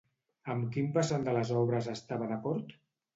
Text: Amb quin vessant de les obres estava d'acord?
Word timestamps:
Amb 0.53 0.69
quin 0.77 0.87
vessant 0.95 1.27
de 1.27 1.35
les 1.35 1.51
obres 1.59 1.91
estava 1.93 2.31
d'acord? 2.33 2.73